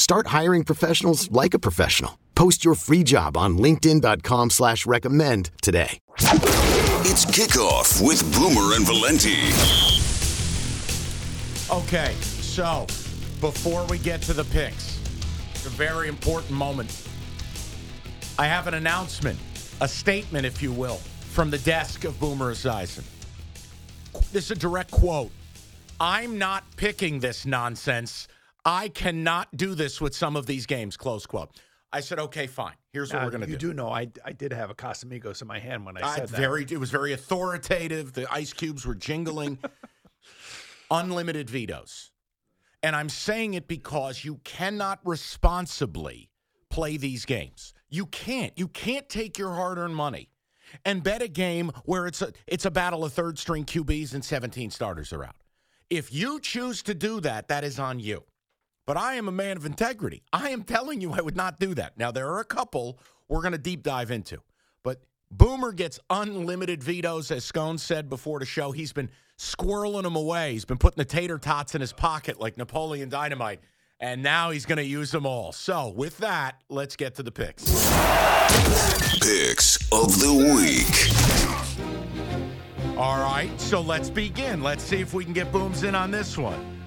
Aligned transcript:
Start 0.00 0.28
hiring 0.28 0.64
professionals 0.64 1.30
like 1.30 1.52
a 1.52 1.58
professional. 1.58 2.18
Post 2.34 2.64
your 2.64 2.74
free 2.74 3.02
job 3.02 3.36
on 3.36 3.58
linkedin.com 3.58 4.48
slash 4.48 4.86
recommend 4.86 5.50
today. 5.60 5.98
It's 7.04 7.26
kickoff 7.26 8.00
with 8.00 8.22
Boomer 8.34 8.76
and 8.76 8.86
Valenti. 8.86 9.36
Okay, 11.70 12.14
so 12.40 12.86
before 13.42 13.84
we 13.88 13.98
get 13.98 14.22
to 14.22 14.32
the 14.32 14.44
picks, 14.44 14.96
a 15.66 15.68
very 15.68 16.08
important 16.08 16.52
moment. 16.52 17.06
I 18.38 18.46
have 18.46 18.68
an 18.68 18.74
announcement, 18.74 19.38
a 19.82 19.86
statement, 19.86 20.46
if 20.46 20.62
you 20.62 20.72
will, 20.72 20.96
from 20.96 21.50
the 21.50 21.58
desk 21.58 22.04
of 22.04 22.18
Boomer 22.18 22.54
Esiason. 22.54 23.04
This 24.32 24.46
is 24.46 24.52
a 24.52 24.56
direct 24.56 24.92
quote. 24.92 25.30
I'm 26.00 26.38
not 26.38 26.64
picking 26.78 27.20
this 27.20 27.44
nonsense. 27.44 28.28
I 28.64 28.88
cannot 28.88 29.56
do 29.56 29.74
this 29.74 30.00
with 30.00 30.14
some 30.14 30.36
of 30.36 30.46
these 30.46 30.66
games, 30.66 30.96
close 30.96 31.26
quote. 31.26 31.50
I 31.92 32.00
said, 32.00 32.18
okay, 32.20 32.46
fine. 32.46 32.74
Here's 32.92 33.12
what 33.12 33.20
Now, 33.20 33.24
we're 33.24 33.30
going 33.32 33.40
to 33.40 33.46
do. 33.46 33.52
you 33.52 33.58
do. 33.58 33.74
know 33.74 33.88
I, 33.88 34.08
I 34.24 34.32
did 34.32 34.52
have 34.52 34.70
a 34.70 34.74
Casamigos 34.74 35.42
in 35.42 35.48
my 35.48 35.58
hand 35.58 35.84
when 35.84 35.96
I 35.96 36.06
I 36.06 36.16
said 36.16 36.28
that. 36.28 36.36
very, 36.36 36.64
it 36.70 36.78
was 36.78 36.90
very 36.90 37.12
authoritative. 37.12 38.12
The 38.12 38.32
ice 38.32 38.52
cubes 38.52 38.86
were 38.86 38.94
jingling. 38.94 39.58
Unlimited 40.90 41.50
vetoes. 41.50 42.10
And 42.82 42.96
I'm 42.96 43.08
saying 43.08 43.54
it 43.54 43.68
because 43.68 44.24
you 44.24 44.36
cannot 44.44 45.00
responsibly 45.04 46.30
play 46.70 46.96
these 46.96 47.24
games. 47.24 47.74
You 47.88 48.06
can't. 48.06 48.52
You 48.56 48.68
can't 48.68 49.08
take 49.08 49.36
your 49.36 49.52
hard-earned 49.54 49.94
money 49.94 50.30
and 50.84 51.02
bet 51.02 51.20
a 51.22 51.28
game 51.28 51.72
where 51.84 52.06
it's 52.06 52.22
a 52.22 52.32
it's 52.46 52.64
a 52.64 52.70
battle 52.70 53.04
of 53.04 53.12
third 53.12 53.38
string 53.38 53.64
QBs 53.64 54.14
and 54.14 54.24
17 54.24 54.70
starters 54.70 55.12
are 55.12 55.24
out. 55.24 55.36
If 55.90 56.12
you 56.12 56.38
choose 56.40 56.82
to 56.84 56.94
do 56.94 57.20
that, 57.20 57.48
that 57.48 57.64
is 57.64 57.78
on 57.78 57.98
you. 57.98 58.22
But 58.90 58.96
I 58.96 59.14
am 59.14 59.28
a 59.28 59.30
man 59.30 59.56
of 59.56 59.64
integrity. 59.66 60.24
I 60.32 60.50
am 60.50 60.64
telling 60.64 61.00
you 61.00 61.12
I 61.12 61.20
would 61.20 61.36
not 61.36 61.60
do 61.60 61.74
that. 61.74 61.96
Now 61.96 62.10
there 62.10 62.26
are 62.26 62.40
a 62.40 62.44
couple 62.44 62.98
we're 63.28 63.40
going 63.40 63.52
to 63.52 63.58
deep 63.58 63.84
dive 63.84 64.10
into. 64.10 64.38
But 64.82 65.00
Boomer 65.30 65.70
gets 65.70 66.00
unlimited 66.10 66.82
vetoes 66.82 67.30
as 67.30 67.44
Scone 67.44 67.78
said 67.78 68.10
before 68.10 68.40
the 68.40 68.46
show. 68.46 68.72
He's 68.72 68.92
been 68.92 69.08
squirreling 69.38 70.02
them 70.02 70.16
away. 70.16 70.54
He's 70.54 70.64
been 70.64 70.76
putting 70.76 70.98
the 70.98 71.04
tater 71.04 71.38
tots 71.38 71.76
in 71.76 71.80
his 71.80 71.92
pocket 71.92 72.40
like 72.40 72.58
Napoleon 72.58 73.08
Dynamite. 73.08 73.60
And 74.00 74.24
now 74.24 74.50
he's 74.50 74.66
going 74.66 74.78
to 74.78 74.84
use 74.84 75.12
them 75.12 75.24
all. 75.24 75.52
So, 75.52 75.90
with 75.90 76.18
that, 76.18 76.60
let's 76.68 76.96
get 76.96 77.14
to 77.14 77.22
the 77.22 77.30
picks. 77.30 77.66
Picks 79.20 79.76
of 79.92 80.18
the 80.18 80.34
week. 80.56 81.06
All 82.98 83.22
right, 83.22 83.52
so 83.60 83.82
let's 83.82 84.10
begin. 84.10 84.64
Let's 84.64 84.82
see 84.82 85.00
if 85.00 85.14
we 85.14 85.22
can 85.22 85.32
get 85.32 85.52
Booms 85.52 85.84
in 85.84 85.94
on 85.94 86.10
this 86.10 86.36
one. 86.36 86.79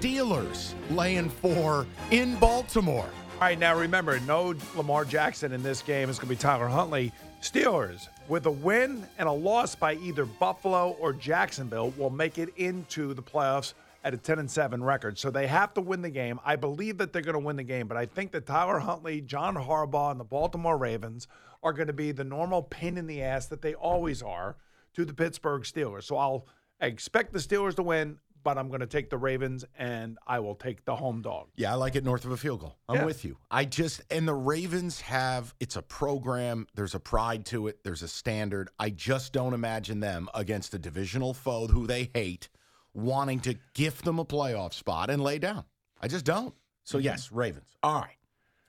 Steelers 0.00 0.72
laying 0.92 1.28
four 1.28 1.86
in 2.10 2.34
Baltimore. 2.36 3.04
All 3.34 3.40
right, 3.42 3.58
now 3.58 3.76
remember, 3.76 4.18
no 4.20 4.54
Lamar 4.74 5.04
Jackson 5.04 5.52
in 5.52 5.62
this 5.62 5.82
game. 5.82 6.08
It's 6.08 6.18
going 6.18 6.30
to 6.30 6.34
be 6.34 6.40
Tyler 6.40 6.68
Huntley. 6.68 7.12
Steelers, 7.42 8.08
with 8.26 8.46
a 8.46 8.50
win 8.50 9.06
and 9.18 9.28
a 9.28 9.32
loss 9.32 9.74
by 9.74 9.96
either 9.96 10.24
Buffalo 10.24 10.96
or 10.98 11.12
Jacksonville, 11.12 11.90
will 11.98 12.08
make 12.08 12.38
it 12.38 12.48
into 12.56 13.12
the 13.12 13.22
playoffs 13.22 13.74
at 14.02 14.14
a 14.14 14.16
10 14.16 14.38
and 14.38 14.50
7 14.50 14.82
record. 14.82 15.18
So 15.18 15.30
they 15.30 15.46
have 15.48 15.74
to 15.74 15.82
win 15.82 16.00
the 16.00 16.08
game. 16.08 16.40
I 16.46 16.56
believe 16.56 16.96
that 16.96 17.12
they're 17.12 17.20
going 17.20 17.34
to 17.34 17.38
win 17.38 17.56
the 17.56 17.62
game, 17.62 17.86
but 17.86 17.98
I 17.98 18.06
think 18.06 18.32
that 18.32 18.46
Tyler 18.46 18.78
Huntley, 18.78 19.20
John 19.20 19.54
Harbaugh, 19.54 20.12
and 20.12 20.18
the 20.18 20.24
Baltimore 20.24 20.78
Ravens 20.78 21.28
are 21.62 21.74
going 21.74 21.88
to 21.88 21.92
be 21.92 22.10
the 22.10 22.24
normal 22.24 22.62
pain 22.62 22.96
in 22.96 23.06
the 23.06 23.20
ass 23.20 23.44
that 23.48 23.60
they 23.60 23.74
always 23.74 24.22
are 24.22 24.56
to 24.94 25.04
the 25.04 25.12
Pittsburgh 25.12 25.60
Steelers. 25.64 26.04
So 26.04 26.16
I'll 26.16 26.46
expect 26.80 27.34
the 27.34 27.38
Steelers 27.38 27.74
to 27.74 27.82
win, 27.82 28.18
but 28.42 28.58
I'm 28.58 28.68
going 28.68 28.80
to 28.80 28.86
take 28.86 29.10
the 29.10 29.18
Ravens 29.18 29.64
and 29.78 30.18
I 30.26 30.40
will 30.40 30.54
take 30.54 30.84
the 30.84 30.96
home 30.96 31.22
dog. 31.22 31.48
Yeah, 31.56 31.72
I 31.72 31.74
like 31.74 31.96
it 31.96 32.04
north 32.04 32.24
of 32.24 32.32
a 32.32 32.36
field 32.36 32.60
goal. 32.60 32.76
I'm 32.88 32.96
Yeah. 32.96 33.04
with 33.04 33.24
you. 33.24 33.36
I 33.50 33.64
just 33.64 34.02
and 34.10 34.26
the 34.26 34.34
Ravens 34.34 35.00
have 35.02 35.54
it's 35.60 35.76
a 35.76 35.82
program. 35.82 36.66
There's 36.74 36.94
a 36.94 37.00
pride 37.00 37.44
to 37.46 37.68
it. 37.68 37.84
There's 37.84 38.02
a 38.02 38.08
standard. 38.08 38.70
I 38.78 38.90
just 38.90 39.32
don't 39.32 39.54
imagine 39.54 40.00
them 40.00 40.28
against 40.34 40.74
a 40.74 40.78
divisional 40.78 41.34
foe 41.34 41.66
who 41.66 41.86
they 41.86 42.10
hate 42.14 42.48
wanting 42.92 43.40
to 43.40 43.54
gift 43.74 44.04
them 44.04 44.18
a 44.18 44.24
playoff 44.24 44.72
spot 44.72 45.10
and 45.10 45.22
lay 45.22 45.38
down. 45.38 45.64
I 46.00 46.08
just 46.08 46.24
don't. 46.24 46.54
So 46.84 46.98
mm-hmm. 46.98 47.04
yes, 47.04 47.30
Ravens. 47.30 47.76
All 47.82 48.00
right. 48.00 48.16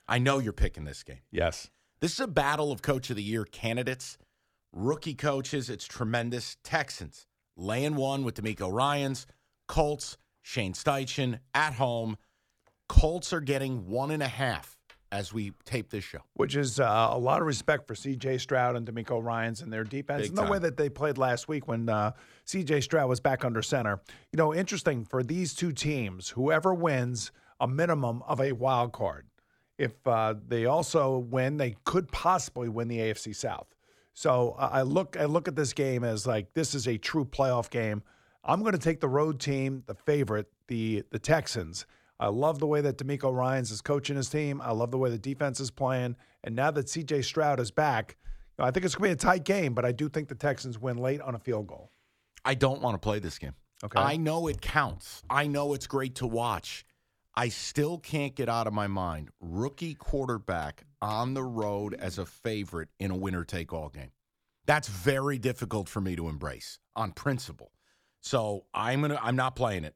I 0.08 0.18
know 0.18 0.38
you're 0.38 0.52
picking 0.52 0.84
this 0.84 1.02
game. 1.02 1.22
Yes. 1.30 1.70
This 2.00 2.12
is 2.12 2.20
a 2.20 2.26
battle 2.26 2.72
of 2.72 2.82
coach 2.82 3.10
of 3.10 3.16
the 3.16 3.22
year 3.22 3.44
candidates, 3.44 4.18
rookie 4.72 5.14
coaches. 5.14 5.70
It's 5.70 5.86
tremendous. 5.86 6.56
Texans 6.62 7.26
laying 7.56 7.94
one 7.94 8.24
with 8.24 8.34
DeMeco 8.34 8.72
Ryans, 8.72 9.26
Colts, 9.72 10.18
Shane 10.42 10.74
Steichen 10.74 11.38
at 11.54 11.72
home. 11.72 12.18
Colts 12.90 13.32
are 13.32 13.40
getting 13.40 13.88
one 13.88 14.10
and 14.10 14.22
a 14.22 14.28
half 14.28 14.76
as 15.10 15.32
we 15.32 15.52
tape 15.64 15.88
this 15.88 16.04
show. 16.04 16.18
which 16.34 16.56
is 16.56 16.78
uh, 16.78 17.08
a 17.10 17.18
lot 17.18 17.40
of 17.40 17.46
respect 17.46 17.86
for 17.86 17.94
C.J. 17.94 18.36
Stroud 18.36 18.76
and 18.76 18.86
DeMeco 18.86 19.24
Ryan's 19.24 19.62
and 19.62 19.72
their 19.72 19.82
defense, 19.82 20.22
Big 20.24 20.28
and 20.28 20.36
the 20.36 20.42
time. 20.42 20.50
way 20.50 20.58
that 20.58 20.76
they 20.76 20.90
played 20.90 21.16
last 21.16 21.48
week 21.48 21.68
when 21.68 21.88
uh, 21.88 22.12
C.J. 22.44 22.82
Stroud 22.82 23.08
was 23.08 23.20
back 23.20 23.46
under 23.46 23.62
center. 23.62 23.98
You 24.30 24.36
know, 24.36 24.54
interesting 24.54 25.06
for 25.06 25.22
these 25.22 25.54
two 25.54 25.72
teams. 25.72 26.28
Whoever 26.28 26.74
wins 26.74 27.32
a 27.58 27.66
minimum 27.66 28.22
of 28.28 28.42
a 28.42 28.52
wild 28.52 28.92
card. 28.92 29.26
If 29.78 30.06
uh, 30.06 30.34
they 30.46 30.66
also 30.66 31.16
win, 31.16 31.56
they 31.56 31.76
could 31.84 32.12
possibly 32.12 32.68
win 32.68 32.88
the 32.88 32.98
AFC 32.98 33.34
South. 33.34 33.74
So 34.12 34.54
I 34.58 34.82
look 34.82 35.16
I 35.18 35.24
look 35.24 35.48
at 35.48 35.56
this 35.56 35.72
game 35.72 36.04
as 36.04 36.26
like 36.26 36.52
this 36.52 36.74
is 36.74 36.86
a 36.86 36.98
true 36.98 37.24
playoff 37.24 37.70
game. 37.70 38.02
I'm 38.44 38.60
going 38.60 38.72
to 38.72 38.78
take 38.78 39.00
the 39.00 39.08
road 39.08 39.40
team, 39.40 39.84
the 39.86 39.94
favorite, 39.94 40.46
the 40.68 41.04
the 41.10 41.18
Texans. 41.18 41.86
I 42.18 42.28
love 42.28 42.60
the 42.60 42.66
way 42.66 42.80
that 42.80 42.98
DeMeco 42.98 43.34
Ryan's 43.34 43.72
is 43.72 43.80
coaching 43.80 44.16
his 44.16 44.28
team. 44.28 44.60
I 44.60 44.70
love 44.70 44.92
the 44.92 44.98
way 44.98 45.10
the 45.10 45.18
defense 45.18 45.58
is 45.58 45.72
playing. 45.72 46.14
And 46.44 46.54
now 46.54 46.70
that 46.70 46.88
C.J. 46.88 47.22
Stroud 47.22 47.58
is 47.58 47.72
back, 47.72 48.16
I 48.60 48.70
think 48.70 48.86
it's 48.86 48.94
going 48.94 49.10
to 49.10 49.16
be 49.16 49.18
a 49.18 49.30
tight 49.30 49.44
game. 49.44 49.74
But 49.74 49.84
I 49.84 49.90
do 49.90 50.08
think 50.08 50.28
the 50.28 50.36
Texans 50.36 50.78
win 50.78 50.98
late 50.98 51.20
on 51.20 51.34
a 51.34 51.38
field 51.38 51.66
goal. 51.66 51.90
I 52.44 52.54
don't 52.54 52.80
want 52.80 52.94
to 52.94 52.98
play 52.98 53.18
this 53.18 53.38
game. 53.38 53.54
Okay. 53.84 53.98
I 53.98 54.16
know 54.16 54.46
it 54.46 54.60
counts. 54.60 55.22
I 55.28 55.48
know 55.48 55.74
it's 55.74 55.88
great 55.88 56.14
to 56.16 56.26
watch. 56.26 56.84
I 57.34 57.48
still 57.48 57.98
can't 57.98 58.36
get 58.36 58.48
out 58.48 58.66
of 58.66 58.72
my 58.72 58.86
mind 58.86 59.30
rookie 59.40 59.94
quarterback 59.94 60.84
on 61.00 61.34
the 61.34 61.42
road 61.42 61.94
as 61.94 62.18
a 62.18 62.26
favorite 62.26 62.88
in 63.00 63.10
a 63.10 63.16
winner 63.16 63.42
take 63.42 63.72
all 63.72 63.88
game. 63.88 64.12
That's 64.66 64.86
very 64.86 65.38
difficult 65.38 65.88
for 65.88 66.00
me 66.00 66.14
to 66.14 66.28
embrace 66.28 66.78
on 66.94 67.12
principle. 67.12 67.71
So 68.22 68.64
I'm 68.72 69.02
gonna 69.02 69.18
I'm 69.20 69.36
not 69.36 69.54
playing 69.54 69.84
it. 69.84 69.94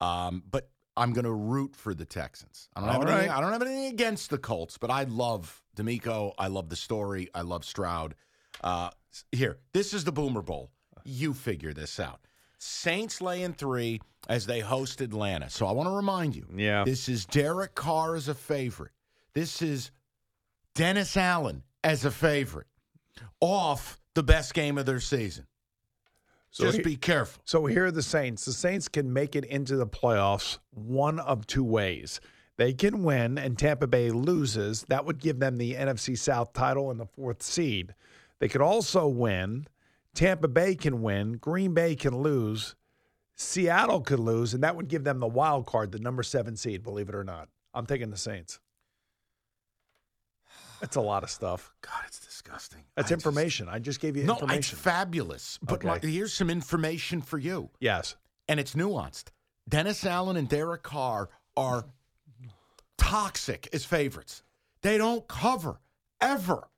Um, 0.00 0.42
but 0.50 0.68
I'm 0.96 1.12
gonna 1.12 1.32
root 1.32 1.76
for 1.76 1.94
the 1.94 2.04
Texans. 2.04 2.68
I 2.74 2.80
don't 2.80 2.88
have 2.88 3.02
All 3.02 3.08
anything. 3.08 3.30
I 3.30 3.40
don't 3.40 3.52
have 3.52 3.62
anything 3.62 3.86
against 3.86 4.30
the 4.30 4.38
Colts, 4.38 4.78
but 4.78 4.90
I 4.90 5.04
love 5.04 5.62
DeMeco. 5.76 6.32
I 6.38 6.48
love 6.48 6.68
the 6.70 6.76
story. 6.76 7.28
I 7.34 7.42
love 7.42 7.64
Stroud. 7.64 8.14
Uh, 8.64 8.90
here, 9.30 9.58
this 9.72 9.94
is 9.94 10.04
the 10.04 10.12
Boomer 10.12 10.42
Bowl. 10.42 10.70
You 11.04 11.34
figure 11.34 11.72
this 11.72 12.00
out. 12.00 12.20
Saints 12.58 13.20
laying 13.20 13.52
three 13.52 14.00
as 14.28 14.46
they 14.46 14.60
host 14.60 15.02
Atlanta. 15.02 15.50
So 15.50 15.66
I 15.66 15.72
want 15.72 15.88
to 15.88 15.94
remind 15.94 16.34
you. 16.34 16.46
Yeah. 16.54 16.84
This 16.84 17.08
is 17.08 17.26
Derek 17.26 17.74
Carr 17.74 18.16
as 18.16 18.28
a 18.28 18.34
favorite. 18.34 18.92
This 19.34 19.60
is 19.60 19.90
Dennis 20.74 21.16
Allen 21.16 21.62
as 21.84 22.06
a 22.06 22.10
favorite. 22.10 22.66
Off 23.40 24.00
the 24.14 24.22
best 24.22 24.54
game 24.54 24.78
of 24.78 24.86
their 24.86 25.00
season. 25.00 25.46
So 26.56 26.64
Just 26.64 26.78
he- 26.78 26.84
be 26.84 26.96
careful. 26.96 27.42
So 27.44 27.66
here 27.66 27.84
are 27.84 27.90
the 27.90 28.02
Saints. 28.02 28.46
The 28.46 28.52
Saints 28.54 28.88
can 28.88 29.12
make 29.12 29.36
it 29.36 29.44
into 29.44 29.76
the 29.76 29.86
playoffs 29.86 30.56
one 30.70 31.20
of 31.20 31.46
two 31.46 31.62
ways. 31.62 32.18
They 32.56 32.72
can 32.72 33.02
win 33.02 33.36
and 33.36 33.58
Tampa 33.58 33.86
Bay 33.86 34.10
loses. 34.10 34.86
That 34.88 35.04
would 35.04 35.18
give 35.18 35.38
them 35.38 35.58
the 35.58 35.74
NFC 35.74 36.16
South 36.16 36.54
title 36.54 36.90
and 36.90 36.98
the 36.98 37.04
fourth 37.04 37.42
seed. 37.42 37.94
They 38.38 38.48
could 38.48 38.62
also 38.62 39.06
win. 39.06 39.66
Tampa 40.14 40.48
Bay 40.48 40.74
can 40.74 41.02
win. 41.02 41.32
Green 41.34 41.74
Bay 41.74 41.94
can 41.94 42.22
lose. 42.22 42.74
Seattle 43.34 44.00
could 44.00 44.18
lose, 44.18 44.54
and 44.54 44.62
that 44.62 44.76
would 44.76 44.88
give 44.88 45.04
them 45.04 45.20
the 45.20 45.26
wild 45.26 45.66
card, 45.66 45.92
the 45.92 45.98
number 45.98 46.22
seven 46.22 46.56
seed, 46.56 46.82
believe 46.82 47.10
it 47.10 47.14
or 47.14 47.22
not. 47.22 47.50
I'm 47.74 47.84
taking 47.84 48.08
the 48.08 48.16
Saints. 48.16 48.60
That's 50.80 50.96
a 50.96 51.00
lot 51.00 51.22
of 51.22 51.30
stuff. 51.30 51.74
God, 51.82 52.00
it's 52.06 52.18
disgusting. 52.20 52.82
That's 52.96 53.06
I 53.10 53.14
just- 53.14 53.26
information. 53.26 53.68
I 53.68 53.78
just 53.78 54.00
gave 54.00 54.16
you 54.16 54.24
no, 54.24 54.34
it's 54.34 54.42
information. 54.42 54.78
fabulous. 54.78 55.58
But 55.62 55.82
my, 55.84 55.98
here's 55.98 56.32
some 56.32 56.50
information 56.50 57.22
for 57.22 57.38
you. 57.38 57.70
yes. 57.80 58.16
and 58.48 58.60
it's 58.60 58.74
nuanced. 58.74 59.28
Dennis 59.68 60.04
Allen 60.06 60.36
and 60.36 60.48
Derek 60.48 60.82
Carr 60.84 61.28
are 61.56 61.84
toxic 62.98 63.68
as 63.72 63.84
favorites. 63.84 64.42
They 64.82 64.98
don't 64.98 65.26
cover 65.26 65.80
ever, 66.20 66.68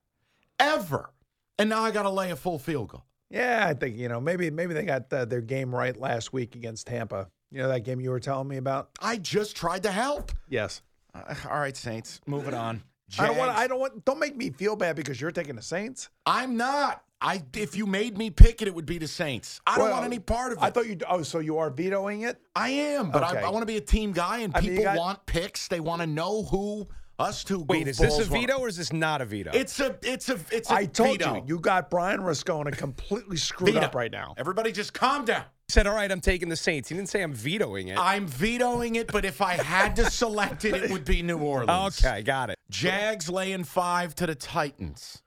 ever. 0.58 1.10
And 1.58 1.68
now 1.68 1.82
I 1.82 1.90
got 1.90 2.02
to 2.04 2.10
lay 2.10 2.30
a 2.30 2.36
full 2.36 2.58
field 2.58 2.88
goal. 2.88 3.04
Yeah, 3.30 3.66
I 3.68 3.74
think 3.74 3.96
you 3.98 4.08
know 4.08 4.20
maybe 4.20 4.50
maybe 4.50 4.72
they 4.72 4.84
got 4.84 5.12
uh, 5.12 5.26
their 5.26 5.42
game 5.42 5.74
right 5.74 5.94
last 5.98 6.32
week 6.32 6.54
against 6.56 6.86
Tampa. 6.86 7.28
You 7.50 7.58
know 7.58 7.68
that 7.68 7.80
game 7.80 8.00
you 8.00 8.10
were 8.10 8.20
telling 8.20 8.48
me 8.48 8.56
about? 8.56 8.88
I 9.02 9.16
just 9.18 9.54
tried 9.56 9.82
to 9.82 9.90
help. 9.92 10.32
Yes. 10.48 10.80
Uh, 11.14 11.34
all 11.50 11.58
right, 11.58 11.76
Saints, 11.76 12.20
moving 12.26 12.54
on. 12.54 12.82
I 13.18 13.26
don't 13.26 13.36
want. 13.36 13.50
I 13.52 13.66
don't 13.66 13.80
want. 13.80 14.04
Don't 14.04 14.18
make 14.18 14.36
me 14.36 14.50
feel 14.50 14.76
bad 14.76 14.96
because 14.96 15.20
you're 15.20 15.30
taking 15.30 15.56
the 15.56 15.62
Saints. 15.62 16.08
I'm 16.26 16.56
not. 16.56 17.02
I 17.20 17.42
if 17.56 17.76
you 17.76 17.86
made 17.86 18.16
me 18.16 18.30
pick 18.30 18.62
it, 18.62 18.68
it 18.68 18.74
would 18.74 18.86
be 18.86 18.98
the 18.98 19.08
Saints. 19.08 19.60
I 19.66 19.78
don't 19.78 19.90
want 19.90 20.04
any 20.04 20.18
part 20.18 20.52
of 20.52 20.58
it. 20.58 20.64
I 20.64 20.70
thought 20.70 20.86
you. 20.86 20.96
Oh, 21.08 21.22
so 21.22 21.38
you 21.40 21.58
are 21.58 21.70
vetoing 21.70 22.22
it? 22.22 22.40
I 22.54 22.68
am, 22.70 23.10
but 23.10 23.22
Okay. 23.24 23.38
I, 23.42 23.46
I 23.48 23.50
want 23.50 23.62
to 23.62 23.66
be 23.66 23.76
a 23.76 23.80
team 23.80 24.12
guy, 24.12 24.38
and 24.40 24.56
I 24.56 24.60
mean, 24.60 24.70
people 24.70 24.84
got- 24.84 24.96
want 24.98 25.26
picks. 25.26 25.68
They 25.68 25.80
want 25.80 26.00
to 26.02 26.06
know 26.06 26.42
who 26.44 26.86
us 27.18 27.42
two. 27.42 27.64
Wait, 27.68 27.88
is 27.88 27.98
this 27.98 28.18
a 28.18 28.22
goofballs 28.22 28.30
want. 28.30 28.46
veto 28.46 28.58
or 28.58 28.68
is 28.68 28.76
this 28.76 28.92
not 28.92 29.20
a 29.20 29.24
veto? 29.24 29.50
It's 29.52 29.80
a. 29.80 29.96
It's 30.02 30.28
a. 30.28 30.38
It's 30.52 30.70
a 30.70 30.74
I 30.74 30.84
told 30.86 31.18
veto. 31.18 31.34
you. 31.36 31.42
You 31.46 31.58
got 31.60 31.90
Brian 31.90 32.20
Riscona 32.20 32.76
completely 32.76 33.36
screwed 33.38 33.74
Veto. 33.74 33.86
up 33.86 33.94
right 33.94 34.12
now. 34.12 34.34
Everybody 34.36 34.70
just 34.70 34.92
calm 34.92 35.24
down. 35.24 35.42
He 35.66 35.72
said, 35.72 35.86
all 35.86 35.94
right, 35.94 36.10
I'm 36.10 36.20
taking 36.22 36.48
the 36.48 36.56
Saints. 36.56 36.88
He 36.88 36.94
didn't 36.94 37.08
say 37.10 37.20
I'm 37.22 37.34
vetoing 37.34 37.88
it. 37.88 37.98
I'm 37.98 38.26
vetoing 38.26 38.94
it, 38.94 39.08
but 39.12 39.24
if 39.26 39.42
I 39.42 39.54
had 39.54 39.96
to 39.96 40.10
select 40.10 40.64
it, 40.64 40.74
it 40.74 40.90
would 40.90 41.04
be 41.04 41.20
New 41.22 41.36
Orleans. 41.42 42.02
okay, 42.02 42.22
got 42.22 42.48
it. 42.50 42.57
Jags 42.70 43.30
laying 43.30 43.64
five 43.64 44.14
to 44.16 44.26
the 44.26 44.34
Titans. 44.34 45.22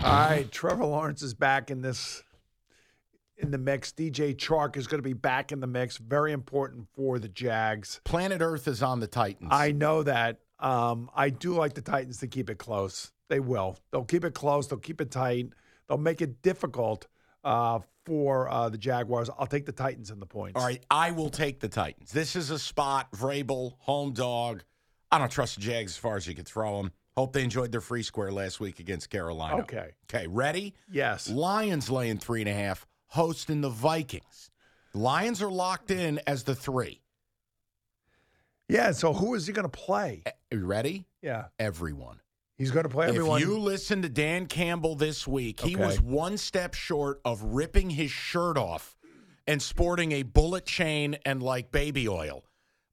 All 0.00 0.28
right, 0.28 0.50
Trevor 0.50 0.84
Lawrence 0.84 1.22
is 1.22 1.34
back 1.34 1.70
in 1.70 1.82
this 1.82 2.22
in 3.36 3.50
the 3.50 3.58
mix. 3.58 3.92
DJ 3.92 4.34
Chark 4.34 4.76
is 4.76 4.86
going 4.86 4.98
to 4.98 5.08
be 5.08 5.12
back 5.12 5.52
in 5.52 5.60
the 5.60 5.66
mix. 5.66 5.96
Very 5.96 6.32
important 6.32 6.88
for 6.94 7.18
the 7.18 7.28
Jags. 7.28 8.00
Planet 8.04 8.40
Earth 8.40 8.68
is 8.68 8.82
on 8.82 9.00
the 9.00 9.06
Titans. 9.06 9.50
I 9.52 9.72
know 9.72 10.02
that. 10.02 10.40
Um, 10.58 11.10
I 11.14 11.30
do 11.30 11.54
like 11.54 11.74
the 11.74 11.82
Titans 11.82 12.18
to 12.18 12.26
keep 12.26 12.48
it 12.48 12.58
close. 12.58 13.12
They 13.28 13.40
will. 13.40 13.76
They'll 13.90 14.04
keep 14.04 14.24
it 14.24 14.34
close. 14.34 14.68
They'll 14.68 14.78
keep 14.78 15.00
it 15.00 15.10
tight. 15.10 15.48
They'll 15.88 15.98
make 15.98 16.22
it 16.22 16.42
difficult 16.42 17.06
uh, 17.42 17.80
for 18.06 18.48
uh, 18.48 18.68
the 18.68 18.78
Jaguars. 18.78 19.28
I'll 19.38 19.46
take 19.46 19.66
the 19.66 19.72
Titans 19.72 20.10
in 20.10 20.20
the 20.20 20.26
points. 20.26 20.58
All 20.58 20.66
right, 20.66 20.82
I 20.90 21.10
will 21.10 21.30
take 21.30 21.60
the 21.60 21.68
Titans. 21.68 22.12
This 22.12 22.36
is 22.36 22.50
a 22.50 22.58
spot, 22.58 23.12
Vrabel, 23.12 23.74
home 23.78 24.12
dog. 24.12 24.62
I 25.10 25.18
don't 25.18 25.30
trust 25.30 25.56
the 25.56 25.60
Jags 25.60 25.92
as 25.92 25.96
far 25.96 26.16
as 26.16 26.26
you 26.26 26.34
can 26.34 26.44
throw 26.44 26.78
them. 26.78 26.92
Hope 27.16 27.32
they 27.32 27.44
enjoyed 27.44 27.70
their 27.70 27.80
free 27.80 28.02
square 28.02 28.32
last 28.32 28.58
week 28.58 28.80
against 28.80 29.08
Carolina. 29.08 29.58
Okay. 29.58 29.90
Okay, 30.12 30.26
ready? 30.26 30.74
Yes. 30.90 31.30
Lions 31.30 31.88
laying 31.88 32.18
three 32.18 32.40
and 32.40 32.48
a 32.48 32.54
half, 32.54 32.86
hosting 33.06 33.60
the 33.60 33.68
Vikings. 33.68 34.50
Lions 34.94 35.40
are 35.40 35.50
locked 35.50 35.90
in 35.90 36.20
as 36.26 36.42
the 36.42 36.54
three. 36.54 37.00
Yeah. 38.68 38.90
So 38.92 39.12
who 39.12 39.34
is 39.34 39.46
he 39.46 39.52
going 39.52 39.64
to 39.64 39.68
play? 39.68 40.22
Are 40.26 40.56
you 40.56 40.66
ready? 40.66 41.06
Yeah. 41.22 41.46
Everyone. 41.58 42.20
He's 42.56 42.70
going 42.70 42.84
to 42.84 42.88
play 42.88 43.08
everyone. 43.08 43.40
If 43.42 43.48
you 43.48 43.58
listen 43.58 44.02
to 44.02 44.08
Dan 44.08 44.46
Campbell 44.46 44.94
this 44.94 45.26
week, 45.26 45.60
he 45.60 45.76
was 45.76 46.00
one 46.00 46.36
step 46.36 46.74
short 46.74 47.20
of 47.24 47.42
ripping 47.42 47.90
his 47.90 48.10
shirt 48.10 48.56
off 48.56 48.96
and 49.46 49.60
sporting 49.60 50.12
a 50.12 50.22
bullet 50.22 50.64
chain 50.64 51.16
and 51.26 51.42
like 51.42 51.70
baby 51.72 52.08
oil. 52.08 52.44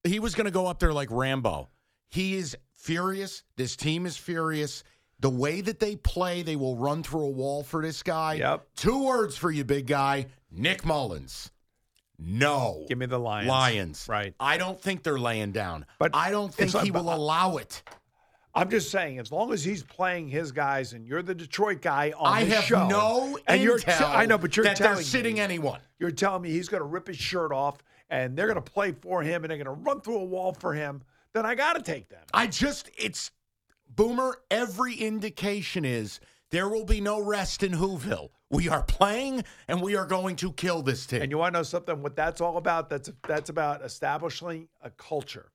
He 0.04 0.20
was 0.20 0.34
going 0.36 0.46
to 0.46 0.52
go 0.52 0.66
up 0.66 0.80
there 0.80 0.94
like 0.94 1.10
Rambo. 1.12 1.70
He 2.12 2.36
is 2.36 2.56
furious. 2.74 3.42
This 3.56 3.76
team 3.76 4.06
is 4.06 4.18
furious. 4.18 4.84
The 5.22 5.30
way 5.30 5.62
that 5.62 5.80
they 5.80 5.96
play, 5.96 6.42
they 6.44 6.56
will 6.56 6.76
run 6.76 7.04
through 7.04 7.26
a 7.26 7.30
wall 7.30 7.64
for 7.64 7.82
this 7.82 8.04
guy. 8.04 8.36
Yep. 8.36 8.68
Two 8.76 9.06
words 9.06 9.38
for 9.38 9.50
you, 9.50 9.64
big 9.64 9.88
guy 9.88 10.28
Nick 10.52 10.84
Mullens. 10.84 11.52
No. 12.20 12.86
Give 12.88 12.98
me 12.98 13.06
the 13.06 13.18
Lions. 13.18 13.48
Lions. 13.48 14.06
Right. 14.10 14.36
I 14.40 14.58
don't 14.58 14.80
think 14.80 15.04
they're 15.04 15.18
laying 15.18 15.54
down. 15.54 15.86
But 15.98 16.12
I 16.14 16.30
don't 16.30 16.54
think 16.54 16.76
he 16.84 16.92
will 16.92 17.12
allow 17.14 17.58
it. 17.58 17.82
I'm 18.54 18.70
just 18.70 18.92
saying, 18.92 19.18
as 19.18 19.32
long 19.32 19.54
as 19.54 19.64
he's 19.64 19.82
playing 19.82 20.28
his 20.28 20.52
guys 20.52 20.92
and 20.92 21.08
you're 21.08 21.22
the 21.22 21.34
Detroit 21.34 21.82
guy 21.82 22.14
on 22.18 22.34
I 22.34 22.44
the 22.44 22.56
have 22.56 22.64
show, 22.66 22.86
no 22.88 23.38
and 23.48 23.62
you're 23.64 23.80
intel 23.80 24.14
I 24.14 24.26
know, 24.26 24.38
but 24.38 24.58
you're 24.58 24.66
that 24.66 24.76
telling 24.76 24.96
they're 24.96 25.04
sitting 25.04 25.36
me, 25.36 25.40
anyone. 25.40 25.80
You're 26.00 26.12
telling 26.12 26.42
me 26.42 26.50
he's 26.52 26.68
going 26.68 26.82
to 26.82 26.88
rip 26.88 27.08
his 27.08 27.18
shirt 27.18 27.54
off 27.54 27.82
and 28.10 28.36
they're 28.36 28.48
going 28.48 28.62
to 28.62 28.72
play 28.72 28.92
for 28.92 29.24
him 29.24 29.44
and 29.44 29.50
they're 29.50 29.64
going 29.64 29.78
to 29.78 29.84
run 29.84 30.02
through 30.02 30.18
a 30.18 30.26
wall 30.26 30.52
for 30.52 30.74
him. 30.74 31.02
Then 31.34 31.46
I 31.46 31.56
got 31.56 31.74
to 31.74 31.82
take 31.82 32.10
them. 32.10 32.24
I 32.34 32.48
just, 32.48 32.90
it's 32.98 33.32
Boomer. 33.88 34.38
Every 34.50 34.96
indication 34.96 35.86
is 35.86 36.20
there 36.52 36.68
will 36.68 36.86
be 36.86 37.02
no 37.02 37.22
rest 37.22 37.64
in 37.64 37.72
Whoville. 37.74 38.30
We 38.50 38.68
are 38.68 38.84
playing 38.84 39.46
and 39.70 39.82
we 39.82 39.96
are 39.96 40.06
going 40.06 40.36
to 40.38 40.52
kill 40.52 40.82
this 40.82 41.06
team. 41.06 41.22
And 41.22 41.32
you 41.32 41.38
want 41.38 41.54
to 41.54 41.60
know 41.60 41.64
something? 41.64 42.02
What 42.02 42.16
that's 42.16 42.42
all 42.42 42.58
about? 42.58 42.90
That's 42.90 43.10
that's 43.26 43.50
about 43.50 43.82
establishing 43.84 44.68
a 44.82 44.90
culture. 44.90 45.52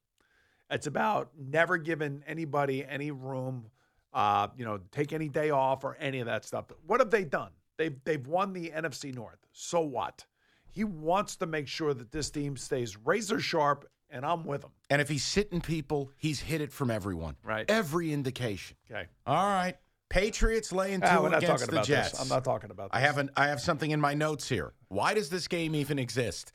It's 0.70 0.86
about 0.86 1.30
never 1.38 1.76
giving 1.76 2.22
anybody 2.26 2.84
any 2.84 3.10
room, 3.10 3.66
uh, 4.14 4.48
you 4.56 4.64
know, 4.64 4.80
take 4.90 5.12
any 5.12 5.28
day 5.28 5.50
off 5.50 5.84
or 5.84 5.96
any 6.00 6.20
of 6.20 6.26
that 6.26 6.44
stuff. 6.44 6.66
What 6.86 7.00
have 7.00 7.10
they 7.10 7.24
done? 7.24 7.50
They've 7.76 7.96
they've 8.04 8.26
won 8.26 8.54
the 8.54 8.70
NFC 8.70 9.14
North. 9.14 9.46
So 9.52 9.80
what? 9.80 10.24
He 10.70 10.84
wants 10.84 11.36
to 11.36 11.46
make 11.46 11.68
sure 11.68 11.94
that 11.94 12.12
this 12.12 12.30
team 12.30 12.56
stays 12.56 12.96
razor 12.96 13.40
sharp, 13.40 13.86
and 14.10 14.24
I'm 14.24 14.44
with 14.44 14.64
him. 14.64 14.70
and 14.90 15.00
if 15.02 15.08
he's 15.08 15.24
sitting 15.24 15.60
people, 15.60 16.10
he's 16.16 16.40
hit 16.40 16.60
it 16.60 16.72
from 16.72 16.90
everyone. 16.90 17.36
Right. 17.42 17.68
Every 17.70 18.12
indication. 18.12 18.76
Okay. 18.90 19.06
All 19.26 19.34
right. 19.46 19.74
Patriots 20.08 20.70
laying 20.72 21.00
two 21.00 21.06
Ah, 21.08 21.26
against 21.26 21.68
the 21.68 21.82
Jets. 21.82 22.12
this. 22.12 22.20
I'm 22.20 22.28
not 22.28 22.44
talking 22.44 22.70
about 22.70 22.92
this. 22.92 22.96
I 22.96 23.00
haven't. 23.00 23.30
I 23.36 23.48
have 23.48 23.60
something 23.60 23.90
in 23.90 24.00
my 24.00 24.14
notes 24.14 24.48
here. 24.48 24.72
Why 24.88 25.14
does 25.14 25.28
this 25.30 25.48
game 25.48 25.74
even 25.74 25.98
exist? 25.98 26.52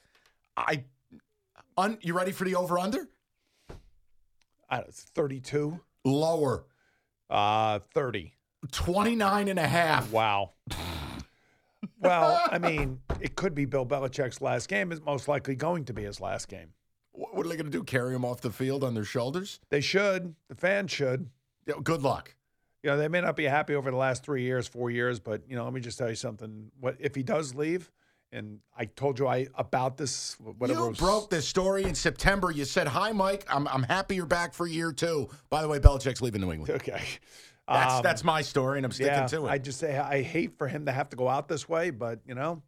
I. 0.55 0.85
Un, 1.77 1.97
you 2.01 2.13
ready 2.15 2.31
for 2.31 2.45
the 2.45 2.55
over 2.55 2.79
under? 2.79 3.09
I 4.69 4.77
don't- 4.77 4.87
it's 4.87 5.03
32, 5.03 5.79
Lower. 6.05 6.65
uh, 7.29 7.79
30. 7.93 8.33
29 8.71 9.47
and 9.49 9.59
a 9.59 9.67
half. 9.67 10.11
Wow. 10.11 10.53
well, 11.99 12.41
I 12.49 12.57
mean, 12.59 13.01
it 13.19 13.35
could 13.35 13.53
be 13.55 13.65
Bill 13.65 13.85
Belichick's 13.85 14.39
last 14.41 14.67
game. 14.69 14.91
It's 14.91 15.01
most 15.03 15.27
likely 15.27 15.55
going 15.55 15.85
to 15.85 15.93
be 15.93 16.03
his 16.03 16.21
last 16.21 16.47
game. 16.47 16.73
What 17.13 17.45
are 17.45 17.49
they 17.49 17.55
going 17.55 17.65
to 17.65 17.71
do? 17.71 17.83
Carry 17.83 18.15
him 18.15 18.23
off 18.25 18.41
the 18.41 18.51
field 18.51 18.83
on 18.83 18.93
their 18.93 19.03
shoulders? 19.03 19.59
They 19.69 19.81
should. 19.81 20.35
The 20.47 20.55
fans 20.55 20.91
should. 20.91 21.29
Yeah, 21.67 21.75
Good 21.83 22.01
luck. 22.01 22.35
You 22.83 22.89
know, 22.89 22.97
they 22.97 23.07
may 23.09 23.21
not 23.21 23.35
be 23.35 23.43
happy 23.45 23.75
over 23.75 23.91
the 23.91 23.97
last 23.97 24.23
three 24.23 24.41
years, 24.41 24.67
four 24.67 24.89
years, 24.89 25.19
but 25.19 25.43
you 25.47 25.55
know, 25.55 25.63
let 25.65 25.73
me 25.73 25.81
just 25.81 25.99
tell 25.99 26.09
you 26.09 26.15
something. 26.15 26.71
What 26.79 26.95
if 26.99 27.13
he 27.13 27.21
does 27.21 27.53
leave? 27.53 27.91
And 28.31 28.59
I 28.75 28.85
told 28.85 29.19
you 29.19 29.27
I 29.27 29.47
about 29.55 29.97
this. 29.97 30.35
Whatever 30.39 30.79
you 30.79 30.87
was- 30.87 30.97
broke 30.97 31.29
this 31.29 31.47
story 31.47 31.83
in 31.83 31.93
September. 31.93 32.49
You 32.49 32.65
said, 32.65 32.87
"Hi, 32.87 33.11
Mike. 33.11 33.45
I'm 33.49 33.67
I'm 33.67 33.83
happy 33.83 34.15
you're 34.15 34.25
back 34.25 34.53
for 34.55 34.65
year 34.65 34.91
two. 34.93 35.29
By 35.51 35.61
the 35.61 35.67
way, 35.67 35.77
Belichick's 35.79 36.21
leaving 36.21 36.41
New 36.41 36.51
England. 36.53 36.73
Okay. 36.81 37.03
That's 37.67 37.93
Um, 37.95 38.01
that's 38.03 38.23
my 38.23 38.41
story, 38.41 38.79
and 38.79 38.85
I'm 38.85 38.91
sticking 38.91 39.13
yeah, 39.13 39.27
to 39.27 39.45
it. 39.45 39.49
I 39.49 39.57
just 39.59 39.79
say 39.79 39.95
I 39.97 40.23
hate 40.23 40.57
for 40.57 40.67
him 40.67 40.85
to 40.87 40.91
have 40.91 41.09
to 41.09 41.15
go 41.15 41.27
out 41.29 41.47
this 41.49 41.69
way, 41.69 41.89
but 41.91 42.19
you 42.25 42.33
know, 42.33 42.63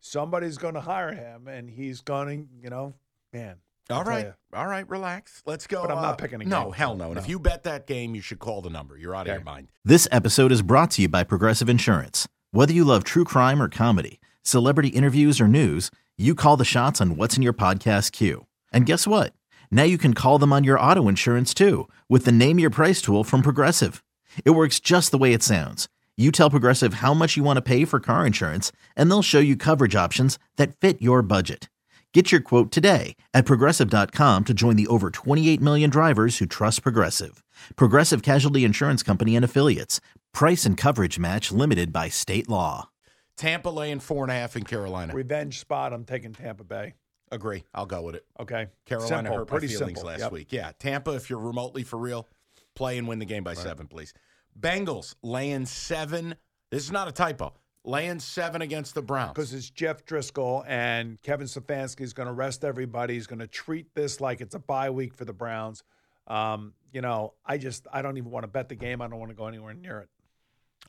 somebody's 0.00 0.58
going 0.58 0.74
to 0.74 0.80
hire 0.80 1.12
him, 1.12 1.46
and 1.46 1.70
he's 1.70 2.00
going. 2.00 2.48
to, 2.48 2.54
You 2.62 2.70
know, 2.70 2.94
man. 3.32 3.56
I'll 3.90 3.98
All 3.98 4.04
tell 4.04 4.12
right, 4.12 4.26
ya. 4.26 4.32
all 4.58 4.66
right, 4.66 4.88
relax. 4.88 5.42
Let's 5.44 5.66
go. 5.66 5.82
But 5.82 5.90
I'm 5.90 6.02
not 6.02 6.14
uh, 6.14 6.16
picking 6.16 6.36
a 6.40 6.44
game. 6.44 6.48
No, 6.50 6.70
hell 6.70 6.94
no. 6.96 7.10
And 7.10 7.18
if 7.18 7.28
you 7.28 7.38
bet 7.38 7.64
that 7.64 7.86
game, 7.86 8.14
you 8.14 8.20
should 8.20 8.38
call 8.38 8.62
the 8.62 8.70
number. 8.70 8.96
You're 8.96 9.14
out 9.14 9.28
of 9.28 9.34
your 9.34 9.44
mind. 9.44 9.68
This 9.84 10.06
episode 10.12 10.52
is 10.52 10.62
brought 10.62 10.92
to 10.92 11.02
you 11.02 11.08
by 11.08 11.24
Progressive 11.24 11.68
Insurance. 11.68 12.28
Whether 12.52 12.72
you 12.72 12.84
love 12.84 13.02
true 13.04 13.24
crime 13.24 13.60
or 13.60 13.68
comedy, 13.68 14.20
celebrity 14.42 14.88
interviews 14.88 15.40
or 15.40 15.48
news, 15.48 15.90
you 16.16 16.34
call 16.34 16.56
the 16.56 16.64
shots 16.64 17.00
on 17.00 17.16
what's 17.16 17.36
in 17.36 17.42
your 17.42 17.52
podcast 17.52 18.12
queue. 18.12 18.46
And 18.72 18.86
guess 18.86 19.06
what? 19.06 19.32
Now 19.70 19.84
you 19.84 19.98
can 19.98 20.14
call 20.14 20.38
them 20.38 20.52
on 20.52 20.64
your 20.64 20.78
auto 20.78 21.08
insurance 21.08 21.54
too 21.54 21.88
with 22.08 22.24
the 22.24 22.32
Name 22.32 22.58
Your 22.58 22.70
Price 22.70 23.00
tool 23.02 23.24
from 23.24 23.42
Progressive. 23.42 24.04
It 24.44 24.50
works 24.50 24.78
just 24.80 25.10
the 25.10 25.18
way 25.18 25.32
it 25.32 25.42
sounds. 25.42 25.88
You 26.16 26.30
tell 26.30 26.50
Progressive 26.50 26.94
how 26.94 27.14
much 27.14 27.36
you 27.36 27.42
want 27.42 27.56
to 27.56 27.62
pay 27.62 27.84
for 27.86 27.98
car 27.98 28.26
insurance, 28.26 28.70
and 28.96 29.10
they'll 29.10 29.22
show 29.22 29.38
you 29.40 29.56
coverage 29.56 29.96
options 29.96 30.38
that 30.56 30.78
fit 30.78 31.00
your 31.00 31.22
budget. 31.22 31.70
Get 32.14 32.30
your 32.30 32.42
quote 32.42 32.70
today 32.70 33.16
at 33.32 33.46
progressive.com 33.46 34.44
to 34.44 34.52
join 34.54 34.76
the 34.76 34.86
over 34.88 35.10
28 35.10 35.60
million 35.62 35.88
drivers 35.88 36.36
who 36.38 36.46
trust 36.46 36.82
Progressive. 36.82 37.42
Progressive 37.76 38.22
Casualty 38.22 38.64
Insurance 38.64 39.02
Company 39.02 39.34
and 39.34 39.42
Affiliates. 39.44 39.98
Price 40.34 40.66
and 40.66 40.76
coverage 40.76 41.18
match 41.18 41.50
limited 41.50 41.90
by 41.90 42.10
state 42.10 42.50
law. 42.50 42.90
Tampa 43.38 43.70
laying 43.70 43.98
four 43.98 44.24
and 44.24 44.30
a 44.30 44.34
half 44.34 44.56
in 44.56 44.64
Carolina. 44.64 45.14
Revenge 45.14 45.58
spot. 45.58 45.94
I'm 45.94 46.04
taking 46.04 46.34
Tampa 46.34 46.64
Bay. 46.64 46.94
Agree. 47.30 47.64
I'll 47.74 47.86
go 47.86 48.02
with 48.02 48.14
it. 48.14 48.26
Okay. 48.38 48.66
Carolina 48.84 49.08
Simple, 49.08 49.36
hurt 49.38 49.46
pretty 49.48 49.68
my 49.68 49.72
feelings 49.72 49.98
simple. 50.00 50.10
last 50.10 50.20
Yep. 50.20 50.32
week. 50.32 50.52
Yeah, 50.52 50.72
Tampa, 50.78 51.12
if 51.12 51.30
you're 51.30 51.38
remotely 51.38 51.82
for 51.82 51.98
real, 51.98 52.28
play 52.74 52.98
and 52.98 53.08
win 53.08 53.20
the 53.20 53.24
game 53.24 53.42
by 53.42 53.54
seven, 53.54 53.86
please. 53.86 54.12
Bengals 54.58 55.14
laying 55.22 55.64
seven. 55.64 56.34
This 56.70 56.84
is 56.84 56.90
not 56.92 57.08
a 57.08 57.12
typo. 57.12 57.54
Laying 57.84 58.20
seven 58.20 58.62
against 58.62 58.94
the 58.94 59.02
Browns. 59.02 59.32
Because 59.34 59.52
it's 59.52 59.68
Jeff 59.68 60.04
Driskel 60.04 60.64
and 60.68 61.20
Kevin 61.22 61.48
Stefanski 61.48 62.02
is 62.02 62.12
going 62.12 62.28
to 62.28 62.32
rest 62.32 62.64
everybody. 62.64 63.14
He's 63.14 63.26
going 63.26 63.40
to 63.40 63.48
treat 63.48 63.92
this 63.94 64.20
like 64.20 64.40
it's 64.40 64.54
a 64.54 64.60
bye 64.60 64.90
week 64.90 65.14
for 65.14 65.24
the 65.24 65.32
Browns. 65.32 65.82
Um, 66.28 66.74
you 66.92 67.00
know, 67.00 67.34
I 67.44 67.58
just 67.58 67.86
I 67.92 68.02
don't 68.02 68.16
even 68.18 68.30
want 68.30 68.44
to 68.44 68.48
bet 68.48 68.68
the 68.68 68.76
game. 68.76 69.02
I 69.02 69.08
don't 69.08 69.18
want 69.18 69.30
to 69.30 69.36
go 69.36 69.46
anywhere 69.46 69.74
near 69.74 69.98
it. 69.98 70.08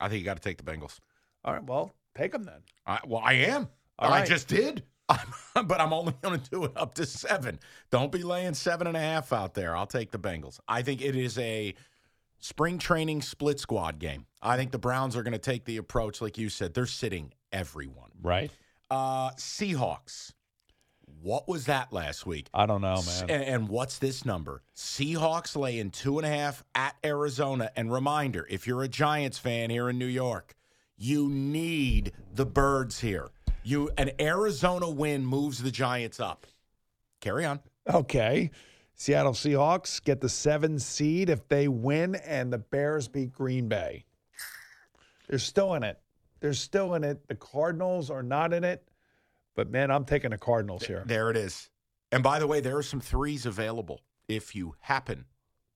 I 0.00 0.08
think 0.08 0.20
you 0.20 0.24
got 0.24 0.36
to 0.36 0.42
take 0.42 0.56
the 0.56 0.70
Bengals. 0.70 1.00
All 1.44 1.52
right, 1.52 1.64
well, 1.64 1.94
take 2.16 2.32
them 2.32 2.44
then. 2.44 2.62
I, 2.86 3.00
well, 3.06 3.22
I 3.24 3.34
am. 3.34 3.68
All 3.98 4.12
I 4.12 4.24
just 4.24 4.48
did. 4.48 4.82
but 5.54 5.80
I'm 5.80 5.92
only 5.92 6.14
going 6.22 6.40
to 6.40 6.50
do 6.50 6.64
it 6.64 6.72
up 6.76 6.94
to 6.94 7.06
seven. 7.06 7.58
Don't 7.90 8.10
be 8.10 8.22
laying 8.22 8.54
seven 8.54 8.86
and 8.86 8.96
a 8.96 9.00
half 9.00 9.32
out 9.32 9.54
there. 9.54 9.76
I'll 9.76 9.86
take 9.86 10.10
the 10.10 10.18
Bengals. 10.18 10.60
I 10.66 10.82
think 10.82 11.02
it 11.02 11.14
is 11.14 11.38
a 11.38 11.74
spring 12.38 12.78
training 12.78 13.22
split 13.22 13.60
squad 13.60 13.98
game. 13.98 14.26
I 14.42 14.56
think 14.56 14.72
the 14.72 14.78
Browns 14.78 15.16
are 15.16 15.22
going 15.22 15.32
to 15.32 15.38
take 15.38 15.64
the 15.64 15.76
approach, 15.78 16.20
like 16.20 16.36
you 16.38 16.48
said, 16.48 16.74
they're 16.74 16.86
sitting 16.86 17.32
everyone. 17.52 18.10
Right. 18.22 18.50
Uh, 18.90 19.30
Seahawks. 19.32 20.32
What 21.22 21.48
was 21.48 21.66
that 21.66 21.90
last 21.90 22.26
week? 22.26 22.48
I 22.52 22.66
don't 22.66 22.82
know, 22.82 23.02
man. 23.02 23.30
And, 23.30 23.42
and 23.42 23.68
what's 23.68 23.98
this 23.98 24.26
number? 24.26 24.62
Seahawks 24.76 25.56
laying 25.56 25.90
two 25.90 26.18
and 26.18 26.26
a 26.26 26.28
half 26.28 26.62
at 26.74 26.96
Arizona. 27.02 27.70
And 27.76 27.90
reminder 27.90 28.46
if 28.50 28.66
you're 28.66 28.82
a 28.82 28.88
Giants 28.88 29.38
fan 29.38 29.70
here 29.70 29.88
in 29.88 29.98
New 29.98 30.04
York, 30.04 30.54
you 30.98 31.30
need 31.30 32.12
the 32.34 32.44
birds 32.44 33.00
here. 33.00 33.30
You 33.62 33.90
An 33.96 34.10
Arizona 34.20 34.90
win 34.90 35.24
moves 35.24 35.62
the 35.62 35.70
Giants 35.70 36.20
up. 36.20 36.46
Carry 37.20 37.46
on. 37.46 37.60
Okay. 37.90 38.50
Seattle 38.96 39.32
Seahawks 39.32 40.02
get 40.02 40.20
the 40.20 40.28
seven 40.28 40.78
seed 40.78 41.28
if 41.28 41.48
they 41.48 41.68
win 41.68 42.14
and 42.14 42.52
the 42.52 42.58
Bears 42.58 43.08
beat 43.08 43.32
Green 43.32 43.68
Bay. 43.68 44.04
They're 45.28 45.38
still 45.38 45.74
in 45.74 45.82
it. 45.82 45.98
They're 46.40 46.54
still 46.54 46.94
in 46.94 47.04
it. 47.04 47.26
The 47.26 47.34
Cardinals 47.34 48.10
are 48.10 48.22
not 48.22 48.52
in 48.52 48.64
it. 48.64 48.86
But 49.56 49.70
man, 49.70 49.90
I'm 49.90 50.04
taking 50.04 50.30
the 50.30 50.38
Cardinals 50.38 50.84
here. 50.84 51.02
There 51.06 51.30
it 51.30 51.36
is. 51.36 51.70
And 52.12 52.22
by 52.22 52.38
the 52.38 52.46
way, 52.46 52.60
there 52.60 52.76
are 52.76 52.82
some 52.82 53.00
threes 53.00 53.46
available 53.46 54.00
if 54.28 54.54
you 54.54 54.74
happen 54.80 55.24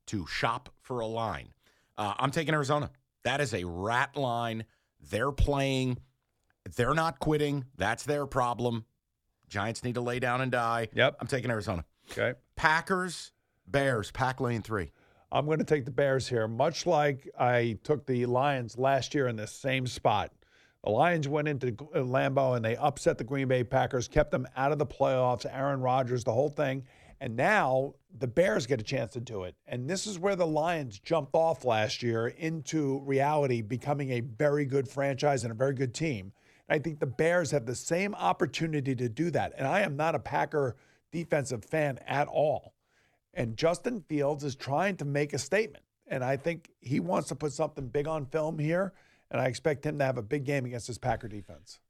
to 0.07 0.27
shop 0.27 0.69
for 0.81 1.01
a 1.01 1.07
line. 1.07 1.49
Uh, 1.97 2.15
I'm 2.19 2.31
taking 2.31 2.55
Arizona. 2.55 2.91
That 3.25 3.41
is 3.41 3.55
a 3.55 3.65
rat 3.65 4.17
line. 4.17 4.65
They're 5.11 5.33
playing. 5.33 5.99
They're 6.77 6.95
not 6.95 7.19
quitting. 7.19 7.65
That's 7.77 8.05
their 8.05 8.27
problem. 8.27 8.85
Giants 9.49 9.83
need 9.83 9.95
to 9.95 10.01
lay 10.01 10.19
down 10.19 10.41
and 10.41 10.53
die. 10.53 10.89
Yep. 10.93 11.17
I'm 11.21 11.27
taking 11.27 11.51
Arizona. 11.51 11.85
Okay. 12.11 12.35
Packers, 12.57 13.33
Bears, 13.67 14.11
pack 14.11 14.41
lane 14.41 14.62
three. 14.62 14.93
I'm 15.31 15.45
going 15.45 15.59
to 15.59 15.65
take 15.65 15.85
the 15.85 15.91
Bears 15.91 16.27
here, 16.27 16.49
much 16.49 16.87
like 16.87 17.29
I 17.38 17.79
took 17.83 18.07
the 18.07 18.25
Lions 18.27 18.79
last 18.79 19.15
year 19.15 19.29
in 19.29 19.37
the 19.37 19.47
same 19.47 19.87
spot. 19.87 20.33
The 20.85 20.91
Lions 20.91 21.29
went 21.29 21.49
into 21.49 21.69
uh, 21.69 21.99
Lambeau 21.99 22.57
and 22.57 22.65
they 22.65 22.77
upset 22.77 23.19
the 23.19 23.25
Green 23.25 23.49
Bay 23.49 23.62
Packers, 23.62 24.09
kept 24.09 24.31
them 24.31 24.47
out 24.57 24.73
of 24.73 24.79
the 24.79 24.87
playoffs, 24.87 25.45
Aaron 25.50 25.81
Rodgers, 25.81 26.25
the 26.25 26.33
whole 26.33 26.49
thing. 26.49 26.85
And 27.21 27.37
now 27.37 27.95
the 28.17 28.29
Bears 28.29 28.67
get 28.67 28.81
a 28.81 28.85
chance 28.85 29.12
to 29.15 29.21
do 29.21 29.43
it. 29.43 29.57
And 29.67 29.91
this 29.91 30.07
is 30.07 30.19
where 30.19 30.37
the 30.37 30.47
Lions 30.47 30.99
jumped 31.00 31.35
off 31.35 31.65
last 31.65 32.03
year 32.03 32.29
into 32.29 33.00
reality, 33.00 33.61
becoming 33.61 34.12
a 34.12 34.21
very 34.21 34.65
good 34.65 34.88
franchise 34.88 35.43
and 35.43 35.50
a 35.50 35.57
very 35.57 35.75
good 35.75 35.93
team. 35.93 36.33
And 36.69 36.81
I 36.81 36.83
think 36.83 37.00
the 37.00 37.07
Bears 37.07 37.50
have 37.50 37.67
the 37.67 37.75
same 37.75 38.15
opportunity 38.15 38.95
to 38.95 39.09
do 39.09 39.31
that. 39.33 39.53
And 39.59 39.67
I 39.67 39.81
am 39.81 39.97
not 39.97 40.15
a 40.15 40.21
Packer 40.21 40.77
defensive 41.12 41.65
fan 41.65 41.99
at 42.07 42.29
all. 42.29 42.75
And 43.35 43.57
Justin 43.57 44.03
Fields 44.09 44.45
is 44.45 44.57
trying 44.57 44.97
to 44.97 45.05
make 45.05 45.33
a 45.33 45.38
statement. 45.38 45.85
And 46.07 46.25
I 46.25 46.37
think 46.37 46.71
he 46.81 47.00
wants 47.00 47.29
to 47.29 47.35
put 47.35 47.53
something 47.53 47.88
big 47.88 48.09
on 48.09 48.27
film 48.27 48.59
here. 48.59 48.93
And 49.31 49.41
I 49.41 49.47
expect 49.47 49.85
him 49.85 49.99
to 49.99 50.05
have 50.05 50.17
a 50.17 50.23
big 50.23 50.45
game 50.45 50.65
against 50.65 50.88
this 50.88 50.99
Packer 50.99 51.29
defense. 51.29 51.81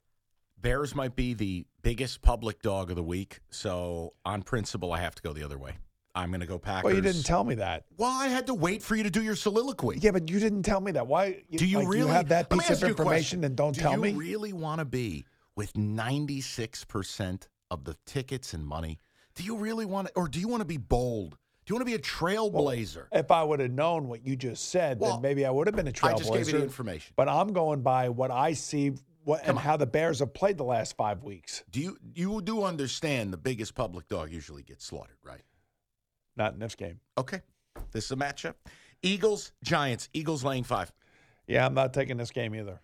Bears 0.60 0.94
might 0.94 1.14
be 1.14 1.34
the 1.34 1.66
biggest 1.82 2.20
public 2.20 2.62
dog 2.62 2.90
of 2.90 2.96
the 2.96 3.02
week. 3.02 3.38
So, 3.50 4.14
on 4.24 4.42
principle, 4.42 4.92
I 4.92 5.00
have 5.00 5.14
to 5.14 5.22
go 5.22 5.32
the 5.32 5.44
other 5.44 5.56
way. 5.56 5.78
I'm 6.16 6.30
going 6.30 6.40
to 6.40 6.46
go 6.46 6.58
Packers. 6.58 6.84
Well, 6.84 6.94
you 6.96 7.00
didn't 7.00 7.22
tell 7.22 7.44
me 7.44 7.54
that. 7.56 7.84
Well, 7.96 8.10
I 8.10 8.26
had 8.26 8.48
to 8.48 8.54
wait 8.54 8.82
for 8.82 8.96
you 8.96 9.04
to 9.04 9.10
do 9.10 9.22
your 9.22 9.36
soliloquy. 9.36 9.98
Yeah, 10.00 10.10
but 10.10 10.28
you 10.28 10.40
didn't 10.40 10.64
tell 10.64 10.80
me 10.80 10.90
that. 10.92 11.06
Why? 11.06 11.44
Do 11.52 11.64
you 11.64 11.78
like, 11.78 11.88
really 11.88 12.10
have 12.10 12.28
that 12.30 12.50
piece 12.50 12.70
of 12.70 12.80
you 12.82 12.88
information 12.88 13.44
and 13.44 13.54
don't 13.54 13.72
Do 13.72 13.82
tell 13.82 13.92
you 13.92 13.98
me? 13.98 14.12
really 14.14 14.52
want 14.52 14.80
to 14.80 14.84
be 14.84 15.26
with 15.54 15.74
96% 15.74 17.46
of 17.70 17.84
the 17.84 17.96
tickets 18.04 18.52
and 18.52 18.66
money? 18.66 18.98
Do 19.38 19.44
you 19.44 19.56
really 19.56 19.86
want 19.86 20.08
to, 20.08 20.14
or 20.16 20.26
do 20.26 20.40
you 20.40 20.48
want 20.48 20.62
to 20.62 20.66
be 20.66 20.76
bold? 20.78 21.38
Do 21.64 21.72
you 21.72 21.76
want 21.76 21.82
to 21.82 21.90
be 21.90 21.94
a 21.94 21.98
trailblazer? 21.98 23.06
If 23.12 23.30
I 23.30 23.42
would 23.44 23.60
have 23.60 23.70
known 23.70 24.08
what 24.08 24.26
you 24.26 24.34
just 24.36 24.68
said, 24.70 24.98
Well, 24.98 25.12
then 25.12 25.22
maybe 25.22 25.46
I 25.46 25.50
would 25.50 25.68
have 25.68 25.76
been 25.76 25.86
a 25.86 25.92
trailblazer. 25.92 26.14
I 26.14 26.18
just 26.18 26.32
gave 26.32 26.46
you 26.48 26.58
the 26.58 26.62
information. 26.64 27.12
But 27.14 27.28
I'm 27.28 27.52
going 27.52 27.82
by 27.82 28.08
what 28.08 28.30
I 28.32 28.54
see 28.54 28.94
what, 29.22 29.46
and 29.46 29.56
how 29.56 29.76
the 29.76 29.86
Bears 29.86 30.18
have 30.18 30.34
played 30.34 30.56
the 30.58 30.64
last 30.64 30.96
five 30.96 31.22
weeks. 31.22 31.62
Do 31.70 31.80
you 31.80 31.96
you 32.14 32.40
do 32.42 32.64
understand 32.64 33.32
the 33.32 33.36
biggest 33.36 33.74
public 33.74 34.08
dog 34.08 34.32
usually 34.32 34.62
gets 34.64 34.84
slaughtered, 34.86 35.18
right? 35.22 35.42
Not 36.36 36.54
in 36.54 36.58
this 36.58 36.74
game. 36.74 36.98
Okay. 37.16 37.40
This 37.92 38.06
is 38.06 38.10
a 38.10 38.16
matchup. 38.16 38.54
Eagles, 39.02 39.52
Giants. 39.62 40.08
Eagles 40.12 40.42
laying 40.42 40.64
five. 40.64 40.92
Yeah, 41.46 41.64
I'm 41.64 41.74
not 41.74 41.94
taking 41.94 42.16
this 42.16 42.32
game 42.32 42.54
either. 42.56 42.80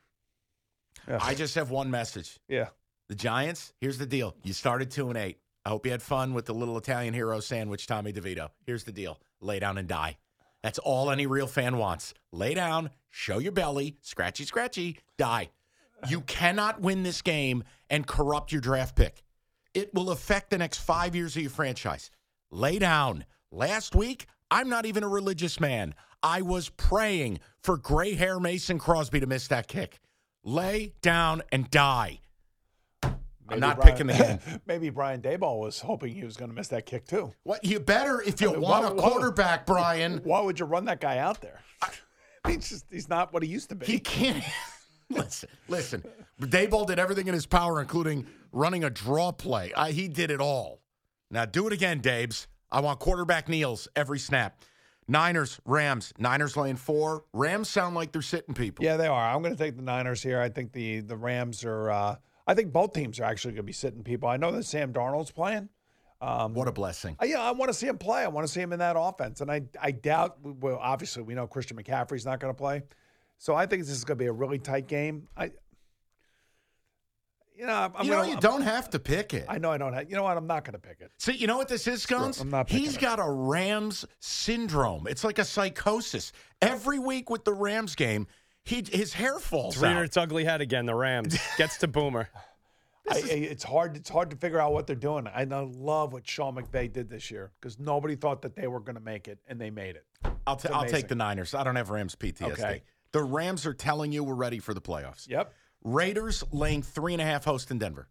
Yeah. 1.09 1.19
I 1.21 1.35
just 1.35 1.57
have 1.57 1.71
one 1.71 1.91
message. 1.91 2.39
yeah. 2.49 2.69
The 3.09 3.15
Giants, 3.15 3.75
here's 3.83 3.99
the 3.99 4.07
deal. 4.07 4.35
You 4.45 4.55
started 4.55 4.91
two 4.91 5.09
and 5.11 5.19
eight. 5.19 5.39
I 5.65 5.71
hope 5.71 5.87
you 5.87 5.93
had 5.93 6.03
fun 6.03 6.35
with 6.35 6.45
the 6.45 6.55
little 6.55 6.77
Italian 6.77 7.15
hero 7.15 7.41
sandwich, 7.41 7.87
Tommy 7.87 8.13
DeVito. 8.13 8.51
Here's 8.67 8.85
the 8.85 8.93
deal. 8.93 9.19
Lay 9.41 9.59
down 9.59 9.79
and 9.79 9.89
die. 9.89 10.19
That's 10.63 10.79
all 10.79 11.11
any 11.11 11.27
real 11.27 11.47
fan 11.47 11.79
wants. 11.79 12.13
Lay 12.33 12.55
down, 12.55 12.91
show 13.11 13.39
your 13.39 13.53
belly, 13.53 13.97
scratchy, 14.03 14.45
scratchy, 14.45 14.99
die. 15.17 15.51
You 16.09 16.21
cannot 16.23 16.81
win 16.81 17.03
this 17.03 17.23
game 17.23 17.65
and 17.89 18.07
corrupt 18.07 18.53
your 18.53 18.61
draft 18.61 18.95
pick. 18.95 19.23
It 19.73 19.93
will 19.95 20.11
affect 20.11 20.51
the 20.51 20.59
next 20.59 20.79
five 20.79 21.15
years 21.15 21.35
of 21.37 21.43
your 21.43 21.51
franchise. 21.51 22.11
Lay 22.51 22.79
down. 22.79 23.25
Last 23.51 23.95
week, 23.95 24.27
I'm 24.51 24.69
not 24.69 24.87
even 24.87 25.03
a 25.03 25.09
religious 25.09 25.61
man. 25.61 25.95
I 26.23 26.43
was 26.43 26.69
praying 26.69 27.41
for 27.63 27.77
gray 27.77 28.15
hair 28.15 28.39
Mason 28.39 28.79
Crosby 28.79 29.21
to 29.21 29.27
miss 29.27 29.49
that 29.49 29.67
kick. 29.67 29.99
Lay 30.45 30.93
down 31.01 31.43
and 31.53 31.71
die. 31.71 32.21
I'm 33.49 33.61
not 33.61 33.77
Brian- 33.77 33.93
picking 33.93 34.07
the 34.07 34.13
game. 34.49 34.61
maybe 34.67 34.91
Brian 34.91 35.21
Daboll 35.21 35.61
was 35.61 35.81
hoping 35.81 36.15
he 36.15 36.25
was 36.25 36.37
going 36.37 36.51
to 36.51 36.55
miss 36.55 36.69
that 36.69 36.87
kick 36.87 37.07
too. 37.07 37.33
What 37.43 37.65
you 37.65 37.79
better 37.81 38.21
if 38.23 38.41
you 38.41 38.51
I 38.51 38.53
mean, 38.53 38.61
want 38.63 38.85
why- 38.85 38.91
a 38.91 38.95
why- 38.95 39.03
quarterback, 39.11 39.67
Brian. 39.67 40.19
Why 40.25 40.41
would 40.41 40.59
you 40.59 40.67
run 40.67 40.87
that 40.87 41.01
guy 41.01 41.19
out 41.19 41.41
there? 41.41 41.61
he's 42.47 42.69
just 42.69 42.87
he's 42.91 43.09
not 43.09 43.33
what 43.33 43.43
he 43.43 43.49
used 43.49 43.69
to 43.71 43.75
be. 43.75 43.87
He 43.87 43.99
can't. 43.99 44.43
listen, 45.11 45.49
listen. 45.69 46.05
Dayball 46.41 46.87
did 46.87 46.99
everything 46.99 47.27
in 47.29 47.35
his 47.35 47.47
power, 47.47 47.81
including 47.81 48.27
running 48.53 48.85
a 48.85 48.91
draw 48.91 49.31
play. 49.33 49.73
I, 49.77 49.91
he 49.93 50.09
did 50.09 50.31
it 50.31 50.41
all. 50.41 50.81
Now 51.31 51.45
do 51.45 51.67
it 51.67 51.73
again, 51.73 52.01
Dabes. 52.01 52.47
I 52.73 52.81
want 52.81 52.99
quarterback 52.99 53.49
kneels 53.49 53.87
every 53.95 54.19
snap. 54.19 54.59
Niners, 55.07 55.61
Rams. 55.67 56.13
Niners 56.19 56.57
laying 56.57 56.77
four. 56.77 57.25
Rams 57.35 57.69
sound 57.69 57.95
like 57.95 58.11
they're 58.11 58.23
sitting 58.23 58.55
people. 58.55 58.85
Yeah, 58.85 58.97
they 58.97 59.07
are. 59.07 59.35
I'm 59.35 59.43
going 59.43 59.55
to 59.55 59.63
take 59.63 59.77
the 59.77 59.83
Niners 59.83 60.23
here. 60.23 60.41
I 60.41 60.49
think 60.49 60.73
the 60.73 61.01
the 61.01 61.17
Rams 61.17 61.65
are. 61.65 61.91
Uh, 61.91 62.17
I 62.47 62.55
think 62.55 62.73
both 62.73 62.93
teams 62.93 63.19
are 63.21 63.25
actually 63.25 63.53
going 63.53 63.63
to 63.65 63.67
be 63.67 63.73
sitting 63.73 64.03
people. 64.03 64.29
I 64.29 64.37
know 64.37 64.53
that 64.53 64.65
Sam 64.65 64.93
Darnold's 64.93 65.31
playing. 65.31 65.69
Um, 66.21 66.55
what 66.55 66.69
a 66.69 66.73
blessing. 66.73 67.17
I, 67.19 67.27
yeah, 67.27 67.41
I 67.41 67.51
want 67.53 67.71
to 67.71 67.75
see 67.75 67.87
him 67.87 67.99
play. 67.99 68.23
I 68.23 68.29
want 68.29 68.47
to 68.47 68.53
see 68.53 68.61
him 68.61 68.73
in 68.73 68.79
that 68.79 68.97
offense, 68.99 69.41
and 69.41 69.51
I 69.51 69.63
I 69.81 69.91
doubt. 69.91 70.39
Well, 70.43 70.79
obviously, 70.81 71.23
we 71.23 71.35
know 71.35 71.47
Christian 71.47 71.77
McCaffrey's 71.77 72.25
not 72.25 72.41
going 72.41 72.53
to 72.53 72.57
play, 72.57 72.83
so 73.39 73.55
I 73.55 73.67
think 73.67 73.83
this 73.83 73.91
is 73.91 74.05
going 74.05 74.17
to 74.19 74.23
be 74.23 74.29
a 74.29 74.33
really 74.33 74.59
tight 74.59 74.87
game. 74.87 75.29
I, 75.37 75.51
you 77.57 77.67
know, 77.67 77.93
I'm, 77.95 78.05
you 78.05 78.11
know, 78.11 78.17
gonna, 78.17 78.29
you 78.29 78.33
I'm- 78.35 78.41
don't 78.41 78.63
have 78.63 78.91
to 78.91 78.99
pick 78.99 79.33
it. 79.35 79.45
I 79.49 79.59
know 79.59 79.71
I 79.71 79.79
don't 79.79 79.93
have. 79.93 80.09
You 80.11 80.17
know 80.17 80.25
what? 80.25 80.37
I'm 80.37 80.47
not 80.47 80.65
going 80.65 80.73
to 80.73 80.79
pick 80.79 81.01
it. 81.01 81.13
See, 81.19 81.33
you 81.33 81.47
know 81.47 81.57
what 81.57 81.69
this 81.69 81.87
is, 81.87 82.03
Scones? 82.03 82.41
I'm 82.41 82.51
not 82.51 82.69
He's 82.69 82.97
it. 82.97 83.01
got 83.01 83.21
a 83.21 83.29
Rams 83.31 84.05
syndrome. 84.19 85.07
It's 85.09 85.25
like 85.25 85.39
a 85.39 85.45
psychosis. 85.45 86.33
Every 86.63 86.99
week 86.99 87.31
with 87.31 87.45
the 87.45 87.53
Rams 87.55 87.95
game, 87.95 88.27
he 88.65 88.83
his 88.91 89.13
hair 89.13 89.39
falls 89.39 89.75
It's 89.75 89.83
rearing 89.83 89.99
out. 89.99 90.05
its 90.05 90.17
ugly 90.17 90.45
head 90.45 90.61
again. 90.61 90.87
The 90.87 90.95
Rams 90.95 91.37
gets 91.59 91.79
to 91.79 91.89
Boomer. 91.89 92.29
I, 93.11 93.17
I- 93.17 93.21
it's 93.21 93.65
hard. 93.65 93.97
It's 93.97 94.09
hard 94.09 94.31
to 94.31 94.37
figure 94.37 94.59
out 94.61 94.73
what 94.73 94.87
they're 94.87 94.97
doing. 94.97 95.27
I 95.33 95.45
love 95.45 96.13
what 96.13 96.27
Sean 96.27 96.55
McVay 96.57 96.93
did 96.93 97.09
this 97.11 97.31
year 97.31 97.53
because 97.61 97.79
nobody 97.79 98.17
thought 98.17 98.43
that 98.43 98.57
they 98.57 98.67
were 98.67 98.81
going 98.81 98.95
to 98.97 99.03
make 99.03 99.29
it, 99.29 99.39
and 99.47 99.61
they 99.61 99.71
made 99.71 99.97
it. 99.97 100.07
I'll, 100.47 100.57
ta- 100.57 100.69
It's 100.69 100.75
I'll 100.77 100.87
take 100.87 101.09
the 101.09 101.15
Niners. 101.15 101.55
I 101.55 101.65
don't 101.65 101.77
have 101.77 101.91
Rams 101.91 102.15
PTSD. 102.17 102.53
Okay. 102.53 102.83
The 103.13 103.23
Rams 103.23 103.67
are 103.67 103.75
telling 103.75 104.11
you 104.13 104.25
we're 104.25 104.35
ready 104.35 104.59
for 104.59 104.75
the 104.75 104.81
playoffs. 104.81 105.29
Yep. 105.29 105.53
Raiders 105.85 106.43
laying 106.51 106.83
three 106.83 107.13
and 107.13 107.21
a 107.23 107.25
half 107.25 107.45
host 107.45 107.71
in 107.71 107.79
Denver. 107.79 108.09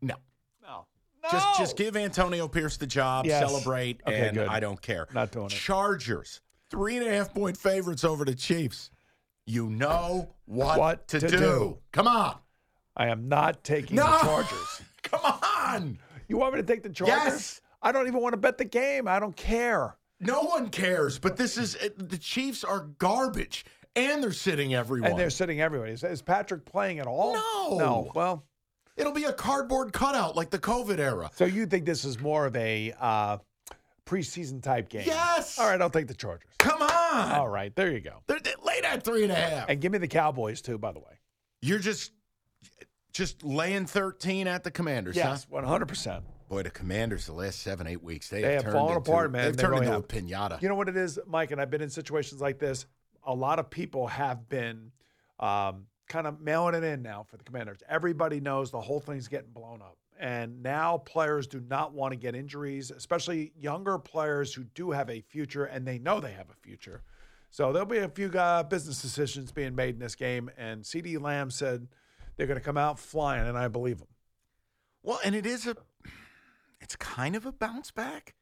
No. 0.00 0.14
No. 0.62 0.86
Just 1.30 1.58
just 1.58 1.76
give 1.76 1.96
Antonio 1.96 2.46
Pierce 2.46 2.76
the 2.76 2.86
job, 2.86 3.26
Yes. 3.26 3.40
celebrate, 3.48 4.00
Okay, 4.06 4.28
and 4.28 4.36
good. 4.36 4.46
I 4.48 4.60
don't 4.60 4.80
care. 4.80 5.08
Not 5.12 5.32
doing 5.32 5.46
it. 5.46 5.50
Chargers, 5.50 6.40
three 6.70 6.96
and 6.96 7.06
a 7.06 7.10
half 7.10 7.34
point 7.34 7.56
favorites 7.56 8.04
over 8.04 8.24
the 8.24 8.34
Chiefs. 8.34 8.90
You 9.46 9.68
know 9.70 10.34
what, 10.46 10.78
What 10.78 11.08
to, 11.08 11.20
to 11.20 11.28
do. 11.28 11.36
do. 11.38 11.78
Come 11.92 12.08
on. 12.08 12.36
I 12.96 13.08
am 13.08 13.28
not 13.28 13.62
taking 13.62 13.96
No. 13.96 14.04
the 14.10 14.18
Chargers. 14.18 14.82
Come 15.02 15.20
on. 15.22 15.98
You 16.28 16.36
want 16.36 16.54
me 16.54 16.60
to 16.60 16.66
take 16.66 16.82
the 16.82 16.88
Chargers? 16.90 17.16
Yes. 17.16 17.60
I 17.82 17.92
don't 17.92 18.08
even 18.08 18.20
want 18.20 18.32
to 18.32 18.38
bet 18.38 18.58
the 18.58 18.64
game. 18.64 19.06
I 19.06 19.20
don't 19.20 19.36
care. 19.36 19.96
No 20.18 20.42
one 20.42 20.70
cares, 20.70 21.18
but 21.18 21.36
this 21.36 21.56
is 21.58 21.76
the 21.96 22.16
Chiefs 22.18 22.64
are 22.64 22.80
garbage, 22.98 23.64
and 23.94 24.22
they're 24.22 24.32
sitting 24.32 24.74
everyone. 24.74 25.10
And 25.10 25.18
they're 25.20 25.30
sitting 25.30 25.60
everywhere. 25.60 25.88
Is, 25.88 26.02
is 26.02 26.22
Patrick 26.22 26.64
playing 26.64 26.98
at 26.98 27.06
all? 27.06 27.34
No. 27.34 27.78
No. 27.78 28.10
Well, 28.14 28.44
It'll 28.96 29.12
be 29.12 29.24
a 29.24 29.32
cardboard 29.32 29.92
cutout 29.92 30.34
like 30.36 30.48
the 30.48 30.58
COVID 30.58 30.98
era. 30.98 31.30
so 31.34 31.44
you 31.44 31.66
think 31.66 31.84
this 31.84 32.04
is 32.06 32.18
more 32.18 32.46
of 32.46 32.56
a 32.56 32.94
uh, 32.98 33.36
preseason 34.06 34.62
type 34.62 34.88
game? 34.88 35.02
Yes. 35.06 35.58
All 35.58 35.68
right, 35.68 35.80
I'll 35.80 35.90
take 35.90 36.06
the 36.08 36.14
Chargers. 36.14 36.48
Come 36.58 36.80
on. 36.80 37.32
All 37.32 37.48
right, 37.48 37.76
there 37.76 37.92
you 37.92 38.00
go. 38.00 38.22
They're, 38.26 38.40
they 38.40 38.54
that 38.90 39.02
three 39.04 39.22
and 39.24 39.32
a 39.32 39.36
half. 39.36 39.68
And 39.68 39.80
give 39.80 39.92
me 39.92 39.98
the 39.98 40.08
Cowboys 40.08 40.60
too, 40.62 40.78
by 40.78 40.92
the 40.92 40.98
way. 41.00 41.18
You're 41.62 41.78
just 41.78 42.12
just 43.12 43.42
laying 43.42 43.86
13 43.86 44.46
at 44.46 44.62
the 44.62 44.70
Commanders, 44.70 45.16
Yes, 45.16 45.46
one 45.48 45.64
hundred 45.64 45.86
percent. 45.86 46.24
Boy, 46.48 46.62
the 46.62 46.70
Commanders 46.70 47.26
the 47.26 47.32
last 47.32 47.60
seven, 47.62 47.86
eight 47.86 48.02
weeks, 48.02 48.28
they, 48.28 48.42
They 48.42 48.52
have 48.54 48.62
turned 48.62 48.74
fallen 48.74 48.96
into, 48.96 49.10
apart, 49.10 49.32
man. 49.32 49.44
They've 49.46 49.56
They 49.56 49.62
turned 49.62 49.72
really 49.72 49.86
into 49.86 49.94
have. 49.96 50.04
a 50.04 50.06
pinata. 50.06 50.62
You 50.62 50.68
know 50.68 50.74
what 50.76 50.88
it 50.88 50.96
is, 50.96 51.18
Mike, 51.26 51.50
and 51.50 51.60
I've 51.60 51.70
been 51.70 51.80
in 51.80 51.90
situations 51.90 52.40
like 52.40 52.58
this. 52.58 52.86
A 53.24 53.34
lot 53.34 53.58
of 53.58 53.68
people 53.70 54.06
have 54.06 54.48
been 54.48 54.92
um, 55.40 55.86
kind 56.08 56.26
of 56.28 56.40
mailing 56.40 56.74
it 56.76 56.84
in 56.84 57.02
now 57.02 57.24
for 57.28 57.36
the 57.36 57.42
Commanders. 57.42 57.80
Everybody 57.88 58.38
knows 58.38 58.70
the 58.70 58.80
whole 58.80 59.00
thing's 59.00 59.26
getting 59.26 59.50
blown 59.50 59.80
up, 59.82 59.96
and 60.20 60.62
now 60.62 60.98
players 60.98 61.48
do 61.48 61.60
not 61.68 61.92
want 61.94 62.12
to 62.12 62.16
get 62.16 62.36
injuries, 62.36 62.92
especially 62.92 63.52
younger 63.58 63.98
players 63.98 64.54
who 64.54 64.62
do 64.74 64.92
have 64.92 65.10
a 65.10 65.20
future 65.22 65.64
and 65.64 65.84
they 65.86 65.98
know 65.98 66.20
they 66.20 66.32
have 66.32 66.50
a 66.50 66.54
future. 66.62 67.02
So 67.56 67.72
there'll 67.72 67.88
be 67.88 67.96
a 67.96 68.08
few 68.10 68.28
uh, 68.28 68.64
business 68.64 69.00
decisions 69.00 69.50
being 69.50 69.74
made 69.74 69.94
in 69.94 69.98
this 69.98 70.14
game, 70.14 70.50
and 70.58 70.82
CeeDee 70.82 71.18
Lamb 71.18 71.50
said 71.50 71.88
they're 72.36 72.46
going 72.46 72.58
to 72.58 72.62
come 72.62 72.76
out 72.76 72.98
flying, 72.98 73.48
and 73.48 73.56
I 73.56 73.66
believe 73.68 74.00
him. 74.00 74.08
well, 75.02 75.18
and 75.24 75.34
it 75.34 75.46
is 75.46 75.66
a, 75.66 75.74
it's 76.82 76.96
kind 76.96 77.34
of 77.34 77.46
a 77.46 77.52
bounce 77.52 77.90
back. 77.90 78.34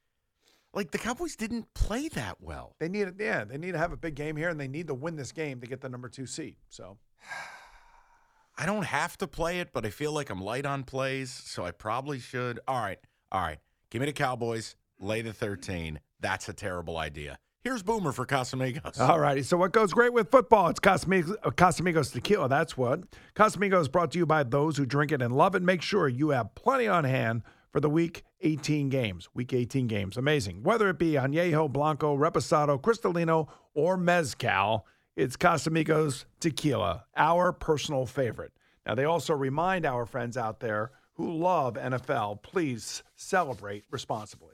Like 0.72 0.90
the 0.90 0.98
Cowboys 0.98 1.36
didn't 1.36 1.72
play 1.74 2.08
that 2.08 2.38
well. 2.40 2.74
They 2.80 2.88
need, 2.88 3.06
it 3.06 3.14
yeah, 3.20 3.44
they 3.44 3.56
need 3.56 3.70
to 3.70 3.78
have 3.78 3.92
a 3.92 3.96
big 3.96 4.16
game 4.16 4.34
here, 4.34 4.48
and 4.48 4.58
they 4.58 4.66
need 4.66 4.88
to 4.88 4.94
win 4.94 5.14
this 5.14 5.30
game 5.30 5.60
to 5.60 5.68
get 5.68 5.80
the 5.80 5.88
number 5.88 6.08
two 6.08 6.26
seed. 6.26 6.56
So. 6.68 6.98
I 8.58 8.66
don't 8.66 8.86
have 8.86 9.16
to 9.18 9.28
play 9.28 9.60
it, 9.60 9.72
but 9.72 9.86
I 9.86 9.90
feel 9.90 10.10
like 10.10 10.28
I'm 10.28 10.40
light 10.40 10.66
on 10.66 10.82
plays, 10.82 11.30
so 11.30 11.64
I 11.64 11.70
probably 11.70 12.18
should. 12.18 12.58
All 12.66 12.80
right, 12.80 12.98
all 13.30 13.42
right. 13.42 13.58
Give 13.90 14.00
me 14.00 14.06
the 14.06 14.12
Cowboys. 14.12 14.74
Lay 14.98 15.22
the 15.22 15.32
13. 15.32 16.00
That's 16.18 16.48
a 16.48 16.52
terrible 16.52 16.98
idea. 16.98 17.38
Here's 17.64 17.82
Boomer 17.82 18.12
for 18.12 18.26
Casamigos. 18.26 19.00
All 19.00 19.18
righty. 19.18 19.42
So, 19.42 19.56
what 19.56 19.72
goes 19.72 19.94
great 19.94 20.12
with 20.12 20.30
football? 20.30 20.68
It's 20.68 20.80
Casamigos, 20.80 21.34
uh, 21.42 21.50
Casamigos 21.50 22.12
tequila. 22.12 22.46
That's 22.46 22.76
what. 22.76 23.04
Casamigos 23.34 23.80
is 23.80 23.88
brought 23.88 24.10
to 24.10 24.18
you 24.18 24.26
by 24.26 24.42
those 24.42 24.76
who 24.76 24.84
drink 24.84 25.12
it 25.12 25.22
and 25.22 25.34
love 25.34 25.54
it. 25.54 25.62
Make 25.62 25.80
sure 25.80 26.06
you 26.06 26.28
have 26.28 26.54
plenty 26.54 26.86
on 26.86 27.04
hand 27.04 27.42
for 27.72 27.80
the 27.80 27.88
week 27.88 28.22
18 28.42 28.90
games. 28.90 29.30
Week 29.32 29.54
18 29.54 29.86
games. 29.86 30.18
Amazing. 30.18 30.62
Whether 30.62 30.90
it 30.90 30.98
be 30.98 31.12
Añejo, 31.12 31.72
Blanco, 31.72 32.14
Reposado, 32.14 32.78
Cristalino, 32.78 33.48
or 33.72 33.96
Mezcal, 33.96 34.84
it's 35.16 35.38
Casamigos 35.38 36.26
tequila, 36.40 37.06
our 37.16 37.50
personal 37.50 38.04
favorite. 38.04 38.52
Now, 38.84 38.94
they 38.94 39.06
also 39.06 39.32
remind 39.32 39.86
our 39.86 40.04
friends 40.04 40.36
out 40.36 40.60
there 40.60 40.90
who 41.14 41.32
love 41.32 41.76
NFL 41.76 42.42
please 42.42 43.02
celebrate 43.16 43.84
responsibly. 43.90 44.53